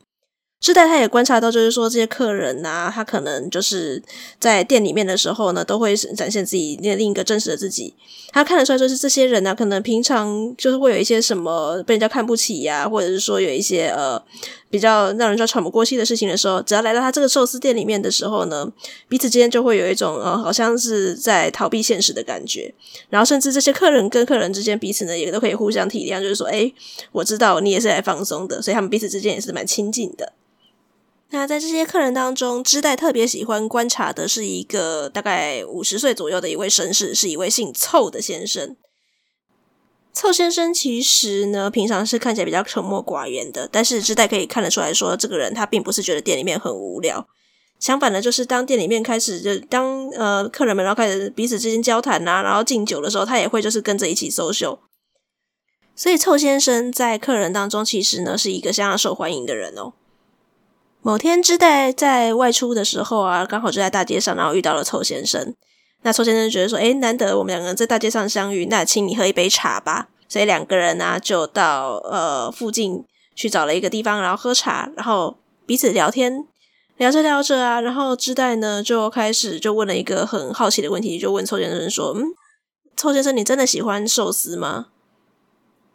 [0.61, 4.01] 织代他也观察到，就是说这些客人啊，他可能就是
[4.39, 7.95] 在店里面的时候呢，都会展现自己另一个真实的自己。
[8.31, 14.21] 他看得出来，就是这些人呢、可能平常就是会有一些什么被人家看不起呀、或者是说有一些呃
[14.69, 18.71] 比较让人家喘不过气的事情的时候，只要来到他这个寿司店里面的时候呢，
[19.09, 22.71] 彼此之间就会有一种呃好像是在逃避现实的感觉。
[23.09, 26.71] 然后甚至这些客人跟客人之间彼此呢，也都可以互相体谅，就是说，诶，
[27.11, 30.33] 我知道你也是来放松的，所以他们彼此之间也是蛮亲近的。
[31.33, 38.75] 那在这些客人当中，织代特别喜欢观察的是一个大概五十岁左右的一位绅士，是一位姓凑的先生。
[40.11, 47.25] 凑先生其实呢，平常是看起来比较沉默寡言的，但是织代可以看得出来说，这个人他并不是觉得店里面很无聊，
[47.79, 54.79] 相反的，就是当店里面开始就当呃客人们然后开始彼此之间交谈啊，然后敬酒的时候，他也会就是跟着一起 social。
[55.95, 59.93] 所以凑先生在客人当中其实呢是一个相当受欢迎的人哦。
[61.03, 65.55] 某天，织代在外出的时候啊，刚好就在大街上，然后遇到了凑先生。
[66.03, 73.03] 那凑先生觉得说：“诶，难得我们两个人在大街上相遇，那请你喝一杯茶吧。”所以两个人呢，就到呃附近
[73.35, 76.45] 去找了一个地方，然后喝茶，然后彼此聊天，
[76.97, 82.25] 聊着聊着啊，然后织代呢就开始就问了一个很好奇的问题，就问凑先生说：“嗯，
[82.95, 84.87] 凑先生，你真的喜欢寿司吗？”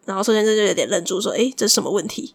[0.04, 2.34] 然后凑先生就有点愣住，说：“诶，这是什么问题？”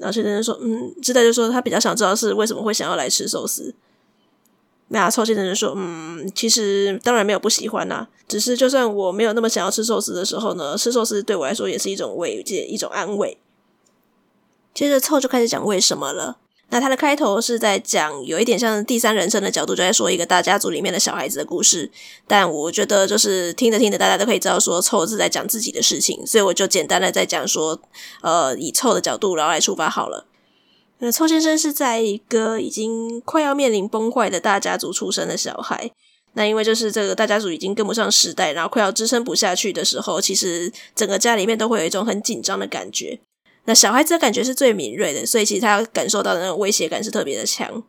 [0.00, 3.74] 然后先生说：“嗯，志代就说他比较想知道是为什么会想要来吃寿司。”
[4.88, 13.38] 那凑先生就说：“嗯，其实当然没有不喜欢啦，只是就算我没有那么想要吃寿司的时候呢，吃寿司对我来说也是一种慰藉，一种安慰。”
[14.74, 16.38] 接着凑就开始讲为什么了。
[16.70, 21.90] 那他的开头是在讲有一点像第三人称的角度，就在说一个大家族里面的小孩子的故事。
[22.26, 27.80] 但我觉得就是听着听着，大家都可以知道说凑是在讲自己的事情，所以我就简单的在讲说，
[28.22, 30.26] 呃，以凑的角度然后来出发好了。
[31.00, 35.90] 那凑先生是在一个已经快要面临崩坏的大家族出生的小孩。
[36.34, 43.18] 那因为就是这个大家族已经跟不上时代，然后快要支撑不下去的时候，其实整个家里面都会有一种很紧张的感觉。
[43.70, 47.84] 那小孩子的感觉是最敏锐的，所以其实他感受到的那种威胁感是特别的强。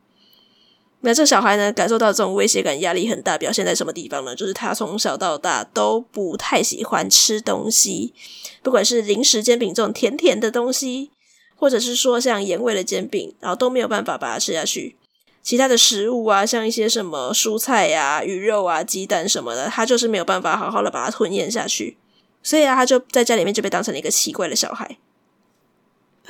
[1.00, 4.36] 那这小孩呢，感受到这种威胁感，压力很大，表现在什么地方呢？
[4.36, 8.14] 就是他从小到大都不太喜欢吃东西，
[8.62, 11.10] 不管是零食煎饼这种甜甜的东西，
[11.56, 14.96] 或者是说像盐味的煎饼，然后都没有办法把它吃下去。
[15.42, 21.98] 其他的食物啊，像一些什么蔬菜呀、啊、鱼肉啊、鸡蛋什么的，他就是没有办法好好的把它吞咽下去。
[22.44, 25.00] 所以啊，他就在家里面就被当成了一个奇怪的小孩。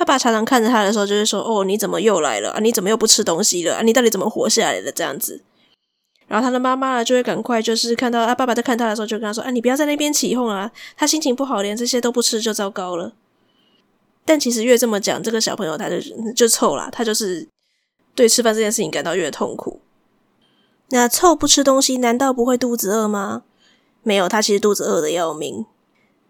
[0.02, 2.58] 爸爸常常看着他的时候，就是说：“哦，你怎么又来了啊？
[2.58, 3.82] 你怎么又不吃东西了啊？
[3.82, 5.44] 你到底怎么活下来的？”这样子。
[6.26, 10.68] 然后他的妈妈呢，就会赶快就是看到啊，爸爸在看他的时候，就跟他说：“啊，你不要在那边起哄啊！
[10.96, 13.12] 他心情不好，连这些都不吃就糟糕了。”
[14.26, 15.96] 但其实越这么讲，这个小朋友他就
[16.32, 17.48] 就臭啦，他就是
[18.16, 19.80] 对吃饭这件事情感到越痛苦。
[20.88, 23.44] 那臭不吃东西，难道不会肚子饿吗？
[24.02, 25.64] 没有，他其实肚子饿的要命。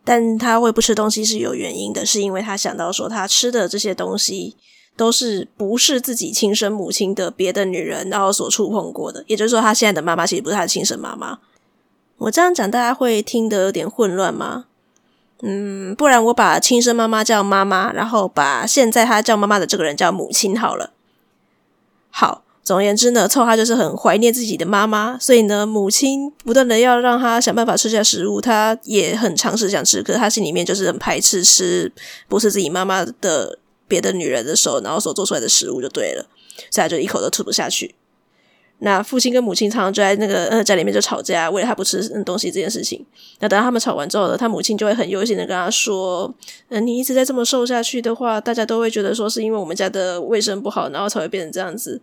[0.05, 4.57] 但他会不吃东西是有原因的，是因为他想到说，他吃的这些东西
[4.97, 11.38] 都是不是自己亲生母亲的别的女人然后所触碰过的，也就是说，他现在的妈妈其实不是他的亲生妈妈。
[12.19, 14.67] 我这样讲，大家会听得有点混乱吗？
[15.43, 20.93] 嗯，不然我把亲生妈妈叫妈妈，然后把现在他叫妈妈的这个人叫母亲好了。
[22.11, 22.45] 好。
[22.64, 31.90] 总而言之呢，臭哈就是很怀念自己的妈妈，所以呢，母亲不断的要让他想办法吃下食物，他也很尝试想吃，可是他心里面就是很排斥吃
[32.29, 36.25] 不是自己妈妈的别的女人的手，然后所做出来的食物就对了，
[36.70, 37.94] 所以他就一口都吃不下去。
[38.85, 43.07] 那父亲跟母亲常常就在那个呃家里面就吵架，为了他不吃东西这件事情。
[43.38, 46.33] 那等到他们吵完之后呢，他母亲就会很悠闲的跟他说
[46.68, 52.01] ：“嗯、你一直在这么瘦下去的话，大家都会觉得说是因为我们家的卫生不好，然后才会变成这样子。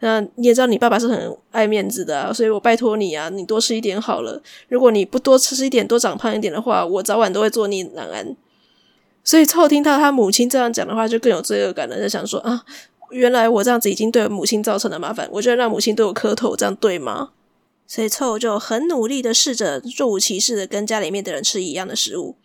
[0.00, 4.38] 那你也知道你爸爸是很爱面子的啊，所以我拜托你啊，你多吃一点好了。
[4.68, 8.36] 如果你不多吃一点，多长胖一点的话，我早晚都会坐立难安。”
[9.24, 12.62] 所以凑听到他母亲这样讲的话，就更有罪恶感了，就想说啊。
[13.10, 17.30] 原来我这样子已经对母亲造成了麻烦，我就要让母亲对我磕头，这样对吗？
[17.86, 22.36] 所以臭就很努力的试着若无其事的跟家里面的人吃一样的食物，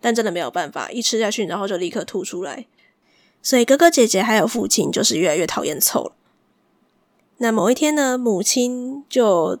[0.00, 2.66] 但真的没有办法，一吃下去然后就立刻吐出来。
[3.42, 6.12] 所以哥哥姐姐还有父亲就是越来越讨厌臭了。
[7.38, 9.58] 那某一天呢，母亲就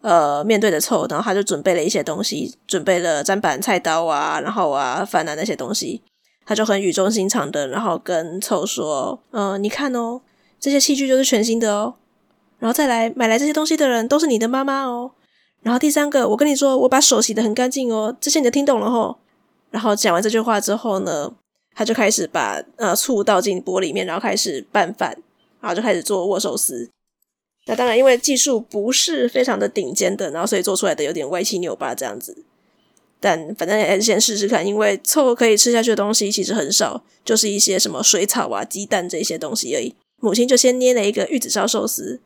[0.00, 6.02] 呃面对着臭，然后他就准备了一些东西，准备了砧板、菜刀啊，然后啊饭啊那些东西。
[6.50, 10.20] 他就很语重心长的，然后跟凑说：“嗯、你看哦，
[10.58, 11.94] 这些器具就是全新的哦。
[12.58, 15.12] 然后再来买来这些东西的人都是你的妈妈哦。
[15.62, 18.16] 然后第三个，我跟你说，我把手洗得很干净哦。
[18.20, 19.16] 这些你都听懂了吼。
[19.70, 21.32] 然后讲完这句话之后呢，
[21.76, 25.16] 他就开始把呃醋倒进锅里面，然后开始拌饭。
[25.60, 26.90] 然后就开始做握寿司。
[27.66, 32.44] 那当然，因为技术不是非常的顶尖的，然后所以做出来的有点歪七扭八这样子。
[33.20, 39.94] 但反正还是先试试看，因为凑可以吃下去的东西其实很少，就是一些什么水草啊、鸡蛋这些东西而已。
[40.20, 42.20] 母亲就先捏了一个玉子烧寿司，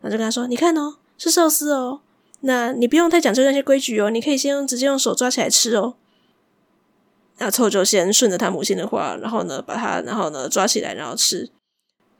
[0.00, 2.00] 然后就跟他说：“你看哦，是寿司哦，
[2.40, 5.94] 那你不用太讲究那些规矩哦，你可以先用直接用手抓起来吃哦。”
[7.38, 11.50] 那凑就先顺着他母亲的话，然后呢，把它，然后呢抓起来，然后吃。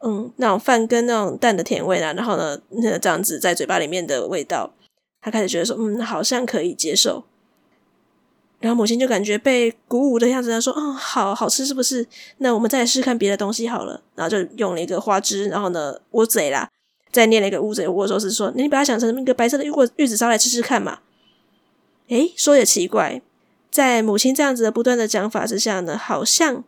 [0.01, 4.75] 嗯，那种饭跟那种蛋的甜味啊，然后呢，那这样子在嘴巴里面的味道，
[5.23, 7.25] 他开始觉得说：“嗯，好像可以接受。”
[8.59, 12.07] 然后母亲就感觉被鼓舞的样子，她说：“哦，好好吃是不是？
[12.39, 16.69] 那我们再试试看别的东西好了。”然后就用了一个花枝，然后呢，乌贼啦，
[17.13, 21.01] 再念了一个乌贼握寿司，说：“你把它想成一个白色的玉果玉子烧来吃吃看嘛。”
[22.09, 23.21] 诶，说也奇怪，
[23.71, 26.65] 在母亲这样子的不断的讲法之下呢，好像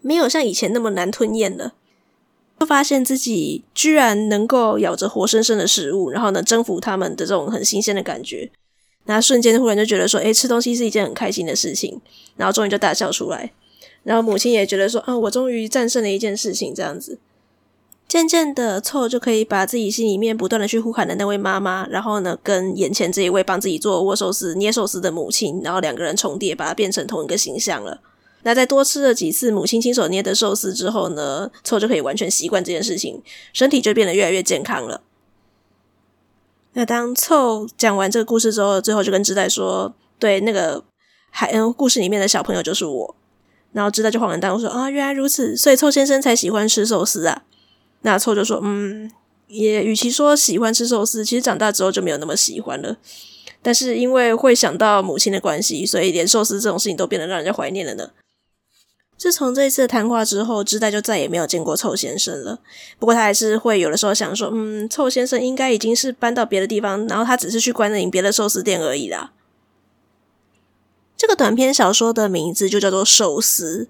[0.00, 1.74] 没有像以前那么难吞咽了。
[2.58, 8.50] 就发现自己居然能够咬着活生生的食物，然后呢，征服他们的这种很新鲜的感觉。
[9.06, 12.00] 那瞬间忽然就觉得说，诶，吃东西是一件很开心的事情，
[12.36, 13.52] 然后终于就大笑出来。
[14.02, 17.18] 然后母亲也觉得说，啊，我终于战胜了一件事情，这样子。
[18.06, 28.00] 渐渐的，凑就可以把自己心里面不断的去呼喊的那位妈妈，然后呢，跟眼前这一位帮自己做握寿司、捏寿司的母亲，然后两个人重叠，把它变成同一个形象了。
[28.42, 33.22] 那在多吃了几次母亲亲手捏的寿司之后呢，凑就可以完全习惯这件事情，
[33.54, 35.00] 身体就变得越来越健康了。
[36.74, 40.84] 那当凑讲完这个故事之后，最后就跟织代说：“对，那个
[41.30, 43.16] 海恩故事里面的小朋友就是我。”
[43.72, 47.42] 然后织代就恍然大悟说：“啊，原来如此，所以凑先生才喜欢吃寿司啊。”
[48.02, 49.10] 那凑就说：“嗯，
[49.46, 52.96] 也与其说喜欢吃寿司，其实长大之后就没有那么喜欢了。
[53.62, 58.10] 但是因为会想到母亲的关系，所以连寿司这种事情都变得让人家怀念了呢。”
[59.24, 62.58] 自从这一次的谈话之后，织代就再也没有见过臭先生了。
[62.98, 69.32] 不过他还是会有的时候想说，嗯，臭先生应该已经是搬到别的地方，然后他只是去关营别的寿司店而已啦。
[71.16, 73.88] 这个短篇小说的名字就叫做《寿司》。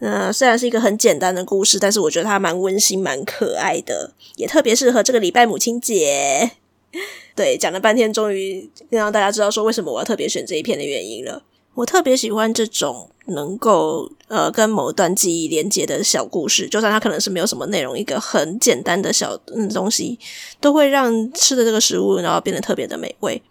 [0.00, 6.50] 那虽然是一个很简单的故事，但是我觉得它蛮温馨、蛮可爱的，也特别适合这个礼拜母亲节。
[7.36, 11.44] 对，讲了半天，终于让大家知道说为什么我要特别选这一篇的原因了。
[11.74, 20.18] 我特别喜欢这种能够呃跟某段记忆连接的小故事，就算它可能是没有什么内容，一个很简单的小嗯东西，
[20.60, 23.42] 都会让吃的这个食物然后变得特别的美味。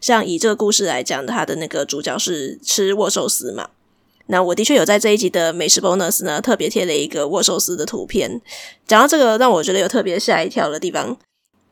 [0.00, 3.70] 像以这个故事来讲，它的那个主角是吃握寿司嘛，
[4.26, 8.40] 那我的确有在这一集的美食 bonus 呢特别贴了一个握寿司的图片。
[8.86, 11.16] 讲到这个，让我觉得有特别吓一跳的地方，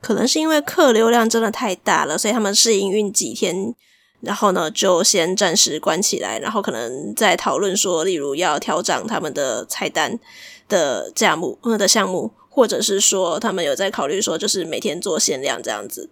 [0.00, 3.74] 可能是因为客流量真的太大了，所以他们试营运几天。
[4.20, 10.18] 然后呢，就先暂时关起来，然后可能再讨论说，例如要调整他们的菜单
[10.68, 16.10] 的价目，呃的项目，或者是说他们有在考虑说，就是每天做限量这样子。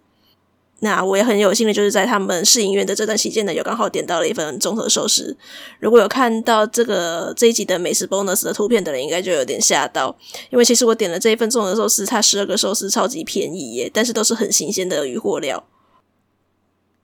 [0.79, 5.35] 那我也很有幸的，就是在他们试营业的这段期间呢，有刚好点到了一份综合寿司。
[5.79, 10.15] 如果有看到这个这一集的美食 bonus 的图片的人，应该就有点吓到，
[10.51, 15.65] 因为其实我点了这一份综合寿司，它十二个寿司超级便宜耶，但是都是很新鲜的鱼货料。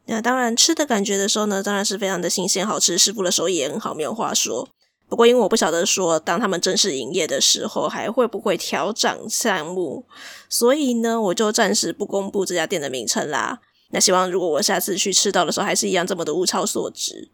[0.05, 4.67] 那当然，吃的感觉的时候呢，当然是非常的新鲜好吃，师傅的手艺也很好，没有话说。
[5.07, 10.05] 不过因为我不晓得说，当他们正式营业的时候，还会不会调整项目，
[10.49, 13.59] 所以呢，我就暂时不公布这家店的名称啦。
[13.91, 17.29] 那希望如果我下次去吃到的时候，还是一样这么的物超所值。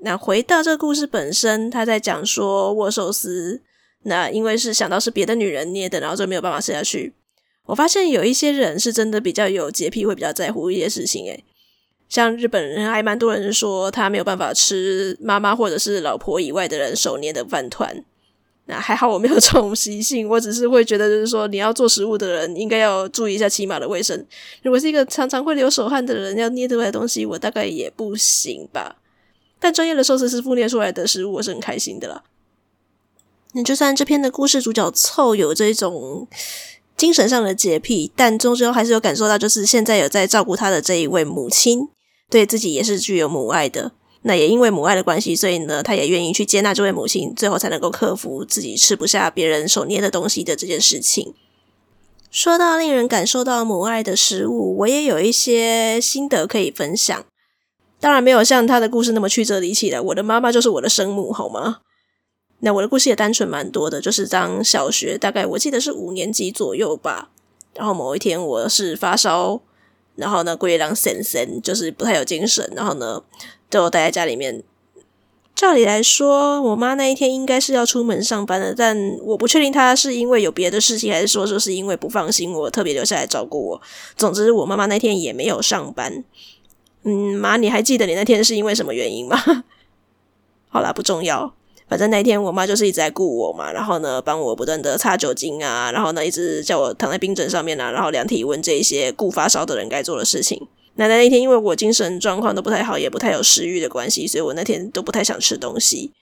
[0.00, 3.62] 那回到这个故事本身，他在讲说握寿司，
[4.02, 7.14] 那因为是想到是别的女人捏的，然后就没有办法吃下去。
[7.66, 11.24] 我发现有一些人是真的比较有洁癖，会比较在乎一些事情。
[11.26, 11.42] 诶，
[12.08, 18.04] 像日本人还蛮多人说他没有办法吃妈妈或者是老婆以外的人手捏的饭团。
[18.66, 24.26] 那还好我没有 这种习性，我只是会觉得就是说你要做食物的人应该要注意一下起码的卫生。
[24.62, 28.96] 如果是一个常常会流手汗的人要捏出来的东西，我大概也不行吧。
[29.58, 32.22] 但专业的寿司师傅捏出来的食物，我是很开心的啦。
[33.52, 36.28] 那就算这篇的故事主角凑有这种。
[37.04, 41.86] 精神上的洁癖，但终究还是有感受到，就是现在有在照顾他的这一位母亲，
[42.30, 43.92] 对自己也是具有母爱的。
[44.22, 51.34] 那也因为母爱的关系，所以呢，他也愿意去接纳这位母亲，最后才能够克服自己吃不下别人手捏的东西的这件事情。
[52.30, 57.22] 说到令人感受到母爱的食物，我也有一些心得可以分享。
[58.00, 61.80] 当然没有像他的故事那么曲折离奇的，我的妈妈就是我的生母，好吗？
[62.64, 67.28] 那我的故事也单纯蛮多的，就是当小学大概我记得是五年级左右吧，
[67.74, 69.60] 然后某一天我是发烧，
[70.16, 73.22] 然后呢，龟狼神神就是不太有精神，然后呢
[73.68, 74.62] 就待在家里面，
[75.54, 83.82] 照理来说，我妈那一天应该是要出门上班的，但我不确定她是因为有别的事情，还是说就是因为不放心我特别留下来照顾我。
[84.16, 86.24] 总之，我妈妈那天也没有上班。
[87.02, 89.36] 嗯，妈，你还记得你那天是因为什么原因吗？
[90.70, 91.54] 好啦，不重要。
[91.86, 100.66] 反正那一天我妈就是一直在顾我嘛，然后呢，帮我不断的擦酒精啊，然后呢，一直叫我躺在冰枕上面啊，然后量体温这一些顾发烧的人该做的事情。
[100.94, 106.12] 奶奶那天因为我精神状况都不太好，也不太有食欲的关系，所以我那天都不太想吃东西。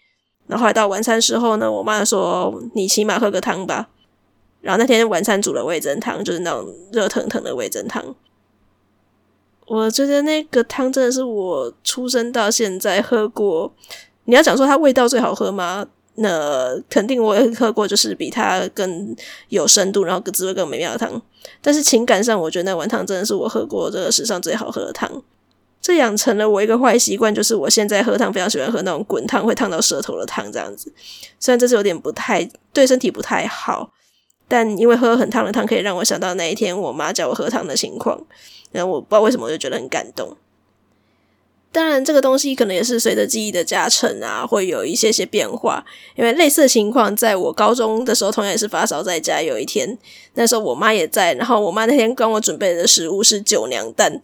[0.49, 3.89] 然后到晚餐时候呢，我妈说：“你起码喝个汤吧。”
[4.61, 8.15] 然后那天晚餐煮了味噌汤，就是那种热腾腾的味噌汤。
[9.67, 13.73] 我觉得那个汤真的是我出生到现在喝过。
[14.33, 15.87] 你要讲说它味道最好喝吗？
[16.14, 19.14] 那肯定我也喝过，就是比它更
[19.51, 21.20] 有深度，然后滋味更美妙的汤。
[21.61, 25.22] 但是情感上，我觉得那碗汤真的是我喝过这个史上最好喝的汤。
[25.83, 30.91] 这养成了我一个坏习惯，就是我现在喝汤非常喜欢喝那种滚烫会烫到舌头的汤，这样子。
[31.39, 33.93] 虽然这是有点不太对身体不太好，
[34.49, 38.18] 但因为喝很烫的汤可以让我想到那一天我妈叫我喝汤的情况，
[38.70, 40.35] 然后我不知道为什么我就觉得很感动。
[41.73, 45.83] 当然，这个东西可能也是随着记忆的加成啊，会有一些些变化。
[46.14, 49.41] 因为类似情况，在我高中的时候，同样也是发烧在家。
[49.41, 49.97] 有一天，
[50.35, 54.20] 那时候我妈也在，然后我妈那天帮我准备的食物是酒娘蛋。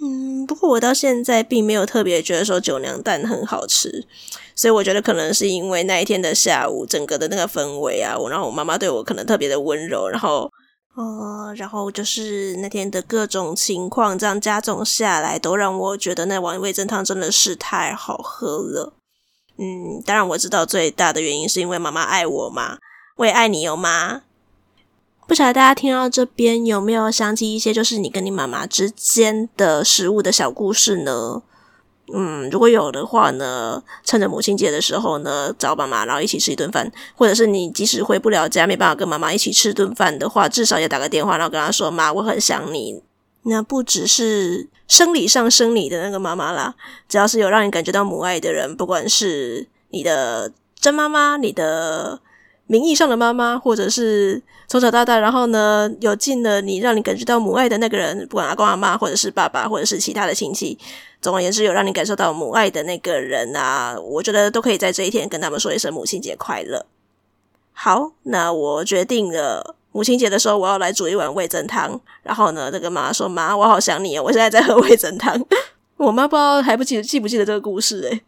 [0.00, 4.06] 嗯，不过我到现在并没有特别觉得说酒娘蛋很好吃，
[4.54, 10.50] 所以我觉得可能是因为那一天的下午，整个的那个氛围啊，我然后我妈妈对我可能特别的温柔，然后。
[10.98, 18.92] 呃，然后就是那天的各种情况，这样加总下来，都让我觉得那碗味噌汤真的是太好喝了。
[19.58, 22.78] 嗯，当然我知道最大的原因是因为妈妈爱我嘛，
[23.18, 24.22] 我也爱你哦，妈。
[25.28, 31.42] 不晓得大家听到这边有没有想起一些就是你跟你妈妈之间的食物的小故事呢？
[32.14, 43.02] 嗯，如果有的话呢，趁着母亲节的时候呢，找妈妈，然后一起吃一顿饭，或者是你即使回不了家，没办法跟妈妈一起吃顿饭的话，至少也打个电话，然后跟她说：“妈，我很想你。”
[43.44, 46.74] 那不只是生理上生你的那个妈妈啦，
[47.08, 52.20] 只要是有让你感觉到母爱的人，不管是你的真妈妈，你的。
[52.68, 60.78] 名义上的妈妈，或者是从小到大，然后呢，有尽了你让你感觉到母爱的那个人，不管阿公阿妈，或者是爸爸，或者是其他的亲戚，
[61.22, 66.84] 总而言之，有让你感受到母爱的那个人啊，我觉得都可以在这一天跟他们说一声母亲节快乐。
[67.72, 71.98] 好，那我决定了，母亲节的时候我要来煮一碗味噌汤。
[72.22, 75.42] 然后呢，这个妈妈说：“妈，我好想你哦，我现在在喝味噌汤。”
[75.96, 78.20] 我妈不知道还不记得记不记得这个故事诶。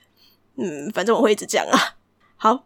[0.57, 1.79] 嗯，反正我会一直讲啊。
[2.39, 2.65] 好，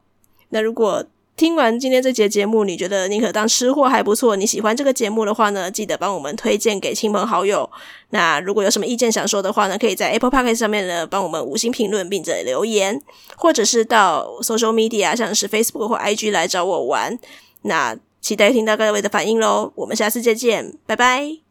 [0.51, 1.05] 那如果。
[1.37, 4.37] 听完今天这节节目，你觉得宁可当吃货还不错？
[4.37, 7.69] 你喜欢这个节目的话呢，记得帮我们推荐给亲朋好友。
[8.11, 13.03] 那如果有什么意见想说的话呢，可以在 Apple Podcast 上面呢帮我们五星评论并且留言，
[13.37, 17.19] 或者是到 Social Media 像是 Facebook 或 IG 来找我玩。
[17.63, 21.44] 那期待听到各位的反应喽，我们下次再见，拜拜。